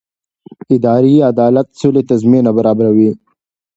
[0.75, 3.11] اداري عدالت سولې ته زمینه برابروي